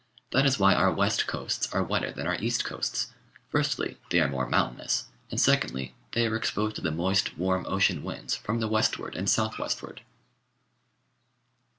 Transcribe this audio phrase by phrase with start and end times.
[0.31, 3.13] That is why our west coasts are wetter than our east coasts;
[3.49, 8.01] firstly, they are more mountainous, and secondly, they are exposed to the moist warm ocean
[8.01, 10.01] winds from the westward and south westward.